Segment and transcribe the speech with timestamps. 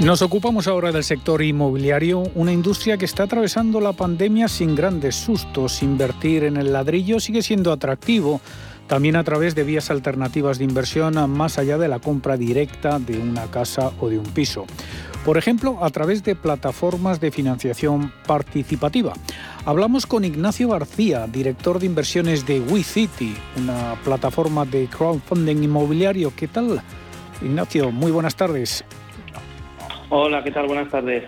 [0.00, 5.14] Nos ocupamos ahora del sector inmobiliario, una industria que está atravesando la pandemia sin grandes
[5.14, 5.82] sustos.
[5.82, 8.40] Invertir en el ladrillo sigue siendo atractivo,
[8.86, 13.18] también a través de vías alternativas de inversión más allá de la compra directa de
[13.18, 14.64] una casa o de un piso.
[15.22, 19.12] Por ejemplo, a través de plataformas de financiación participativa.
[19.66, 26.32] Hablamos con Ignacio García, director de inversiones de WeCity, una plataforma de crowdfunding inmobiliario.
[26.34, 26.80] ¿Qué tal?
[27.42, 28.82] Ignacio, muy buenas tardes.
[30.12, 30.66] Hola, ¿qué tal?
[30.66, 31.22] Buenas tardes.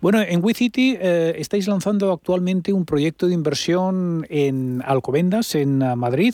[0.00, 6.32] Bueno, en WeCity eh, estáis lanzando actualmente un proyecto de inversión en Alcobendas, en Madrid.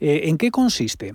[0.00, 1.12] Eh, ¿En qué consiste?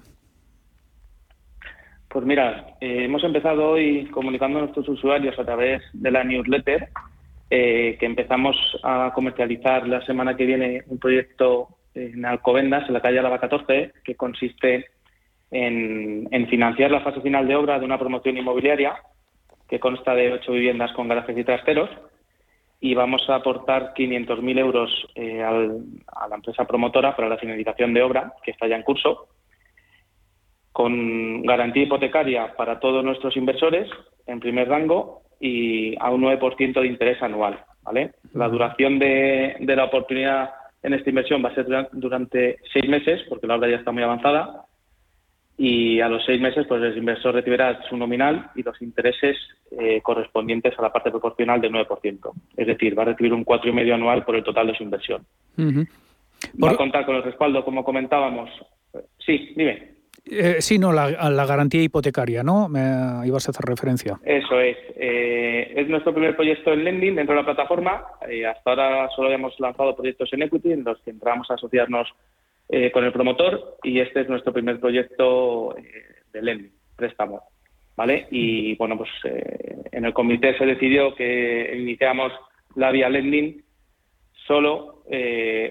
[2.07, 6.87] Pues mira, eh, hemos empezado hoy comunicando a nuestros usuarios a través de la newsletter
[7.49, 13.19] que empezamos a comercializar la semana que viene un proyecto en Alcobendas, en la calle
[13.19, 14.87] Alaba 14, que consiste
[15.51, 18.95] en, en financiar la fase final de obra de una promoción inmobiliaria
[19.67, 21.89] que consta de ocho viviendas con garajes y trasteros,
[22.79, 28.03] y vamos a aportar 500.000 euros eh, a la empresa promotora para la finalización de
[28.03, 29.27] obra, que está ya en curso,
[30.71, 33.89] con garantía hipotecaria para todos nuestros inversores
[34.27, 37.63] en primer rango y a un 9% de interés anual.
[37.81, 38.11] ¿vale?
[38.33, 40.51] La duración de la oportunidad
[40.85, 44.03] en esta inversión va a ser durante seis meses, porque la obra ya está muy
[44.03, 44.64] avanzada,
[45.57, 49.37] y a los seis meses pues el inversor recibirá su nominal y los intereses
[49.71, 52.31] eh, correspondientes a la parte proporcional del 9%.
[52.57, 55.25] Es decir, va a recibir un 4,5 anual por el total de su inversión.
[55.57, 58.49] Va a contar con el respaldo, como comentábamos.
[59.17, 59.95] Sí, dime.
[60.29, 62.67] Eh, sí, no, la, garantía hipotecaria, ¿no?
[62.67, 64.19] Me ibas a hacer referencia.
[64.25, 64.75] Eso es.
[64.95, 68.03] Eh, es nuestro primer proyecto en lending dentro de la plataforma.
[68.49, 72.09] hasta ahora solo habíamos lanzado proyectos en equity en los que entramos a asociarnos
[72.67, 75.83] eh, con el promotor y este es nuestro primer proyecto eh,
[76.33, 77.43] de lending, préstamo.
[77.95, 78.27] ¿Vale?
[78.31, 82.33] Y bueno, pues eh, en el comité se decidió que iniciamos
[82.75, 83.63] la vía lending
[84.47, 85.03] solo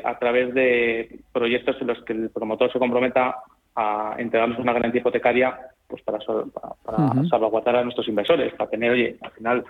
[0.04, 3.36] a través de proyectos en los que el promotor se comprometa
[3.74, 9.16] a entregarnos una garantía hipotecaria pues para, para, salvaguardar a nuestros inversores, para tener, oye,
[9.20, 9.64] al final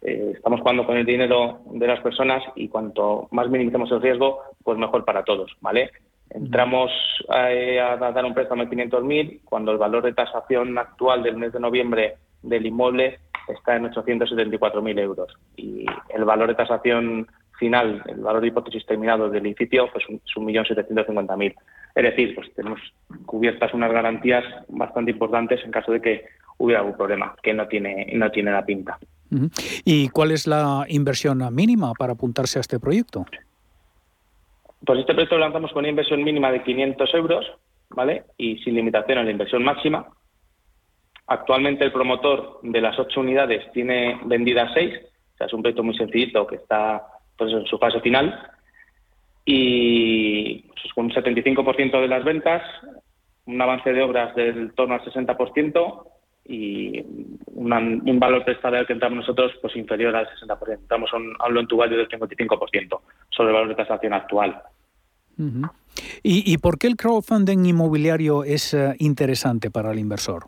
[0.00, 4.78] estamos jugando con el dinero de las personas y cuanto más minimicemos el riesgo, pues
[4.78, 5.90] mejor para todos, ¿vale?
[6.30, 6.90] Entramos
[7.34, 11.52] eh, a, dar un préstamo de 500.000 cuando el valor de tasación actual del mes
[11.52, 13.18] de noviembre del inmueble
[13.48, 17.26] está en 874.000 euros y el valor de tasación
[17.58, 21.54] final, el valor de hipótesis terminado del edificio, pues es 1.750.000.
[21.94, 22.80] Es decir, pues tenemos
[23.26, 26.24] cubiertas unas garantías bastante importantes en caso de que
[26.58, 28.98] hubiera algún problema, que no tiene, no tiene la pinta.
[29.84, 33.26] ¿Y cuál es la inversión mínima para apuntarse a este proyecto?
[34.84, 37.46] Pues este proyecto lo lanzamos con una inversión mínima de 500 euros,
[37.90, 38.24] ¿vale?
[38.38, 40.06] Y sin limitación a la inversión máxima.
[41.26, 44.94] Actualmente el promotor de las ocho unidades tiene vendidas seis,
[45.34, 48.50] o sea, es un proyecto muy sencillito que está pues, en su fase final.
[49.44, 52.62] Y pues, con un 75% de las ventas,
[53.46, 56.06] un avance de obras del torno al 60%
[56.46, 57.00] y
[57.54, 60.72] un valor prestado que entramos nosotros pues inferior al 60%.
[60.72, 63.00] Entramos a un, a un loan to value del 55%
[63.40, 64.62] sobre el valor de tasación actual.
[66.22, 70.44] ¿Y, por qué el crowdfunding inmobiliario es eh, interesante para el inversor?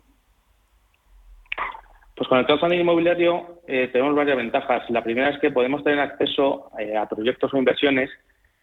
[2.15, 4.87] Pues con el crowdfunding inmobiliario eh, tenemos varias ventajas.
[4.91, 8.11] La primera es que podemos tener acceso eh, a proyectos o inversiones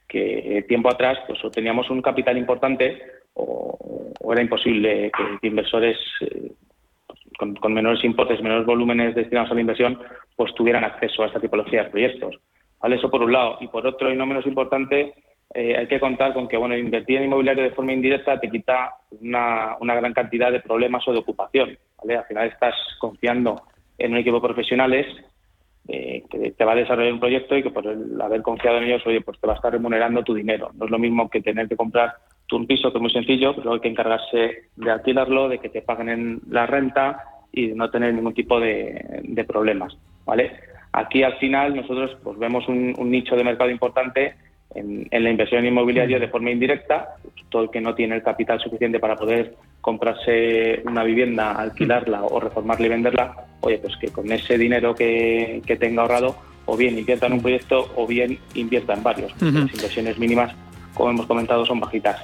[0.07, 3.03] que tiempo atrás pues o teníamos un capital importante
[3.35, 3.77] o,
[4.33, 5.99] era imposible que, inversores
[7.37, 9.99] con, con, menores importes, menores volúmenes destinados a la inversión,
[10.37, 12.39] pues tuvieran acceso a esta tipología de proyectos.
[12.81, 12.97] ¿Vale?
[12.97, 13.59] Eso por un lado.
[13.61, 15.15] Y por otro, y no menos importante,
[15.53, 18.95] eh, hay que contar con que bueno invertir en inmobiliario de forma indirecta te quita
[19.21, 21.77] una, una gran cantidad de problemas o de ocupación.
[21.99, 22.19] ¿vale?
[22.19, 23.63] Al final estás confiando
[23.99, 25.07] en un equipo de profesionales
[25.89, 28.85] eh, que te va a desarrollar un proyecto y que por el haber confiado en
[28.85, 30.71] ellos, oye, pues te va a estar remunerando tu dinero.
[30.75, 32.15] No es lo mismo que tener que comprar
[32.47, 35.69] tú un piso, que es muy sencillo, pero hay que encargarse de alquilarlo, de que
[35.69, 39.97] te paguen en la renta y de no tener ningún tipo de, de problemas.
[40.25, 40.53] ¿vale?
[40.93, 44.35] Aquí al final nosotros pues vemos un, un nicho de mercado importante
[44.75, 47.17] en, la inversión inmobiliaria de forma indirecta,
[47.49, 52.39] todo el que no tiene el capital suficiente para poder comprarse una vivienda, alquilarla o
[52.39, 57.27] reformarla y venderla, oye, pues que con ese dinero que, tenga ahorrado, o bien invierta
[57.27, 59.33] en un proyecto o bien invierta en varios.
[59.41, 60.55] Las inversiones mínimas,
[60.95, 62.21] como hemos comentado, son bajitas.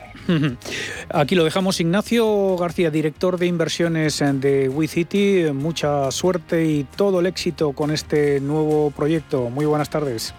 [1.09, 1.81] Aquí lo dejamos.
[1.81, 5.53] Ignacio García, director de inversiones de WeCity.
[5.53, 9.51] Mucha suerte y todo el éxito con este nuevo proyecto.
[9.51, 10.35] Muy buenas tardes.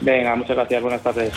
[0.00, 0.82] Venga, muchas gracias.
[0.82, 1.32] Buenas tardes.